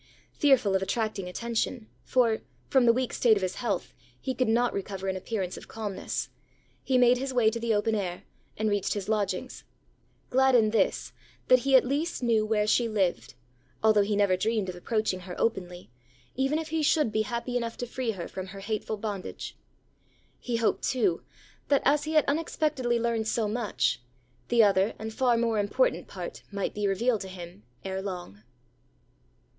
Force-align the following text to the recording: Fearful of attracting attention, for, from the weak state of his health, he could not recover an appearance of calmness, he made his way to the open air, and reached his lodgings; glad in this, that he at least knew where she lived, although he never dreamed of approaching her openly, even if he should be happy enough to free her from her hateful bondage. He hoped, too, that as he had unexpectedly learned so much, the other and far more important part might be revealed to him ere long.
Fearful 0.33 0.75
of 0.75 0.81
attracting 0.81 1.29
attention, 1.29 1.87
for, 2.03 2.39
from 2.71 2.87
the 2.87 2.91
weak 2.91 3.13
state 3.13 3.37
of 3.37 3.43
his 3.43 3.57
health, 3.57 3.93
he 4.19 4.33
could 4.33 4.47
not 4.47 4.73
recover 4.73 5.09
an 5.09 5.15
appearance 5.15 5.57
of 5.57 5.67
calmness, 5.67 6.29
he 6.83 6.97
made 6.97 7.19
his 7.19 7.35
way 7.35 7.51
to 7.51 7.59
the 7.59 7.75
open 7.75 7.93
air, 7.93 8.23
and 8.57 8.67
reached 8.67 8.95
his 8.95 9.07
lodgings; 9.07 9.63
glad 10.31 10.55
in 10.55 10.71
this, 10.71 11.13
that 11.49 11.59
he 11.59 11.75
at 11.75 11.85
least 11.85 12.23
knew 12.23 12.43
where 12.47 12.65
she 12.65 12.87
lived, 12.87 13.35
although 13.83 14.01
he 14.01 14.15
never 14.15 14.35
dreamed 14.35 14.69
of 14.69 14.75
approaching 14.75 15.19
her 15.19 15.39
openly, 15.39 15.91
even 16.35 16.57
if 16.57 16.69
he 16.69 16.81
should 16.81 17.11
be 17.11 17.21
happy 17.21 17.55
enough 17.55 17.77
to 17.77 17.85
free 17.85 18.09
her 18.09 18.27
from 18.27 18.47
her 18.47 18.61
hateful 18.61 18.97
bondage. 18.97 19.55
He 20.39 20.55
hoped, 20.55 20.81
too, 20.83 21.21
that 21.67 21.83
as 21.85 22.05
he 22.05 22.13
had 22.13 22.25
unexpectedly 22.25 22.97
learned 22.97 23.27
so 23.27 23.47
much, 23.47 24.01
the 24.47 24.63
other 24.63 24.95
and 24.97 25.13
far 25.13 25.37
more 25.37 25.59
important 25.59 26.07
part 26.07 26.41
might 26.51 26.73
be 26.73 26.87
revealed 26.87 27.21
to 27.21 27.27
him 27.27 27.61
ere 27.85 28.01
long. 28.01 28.41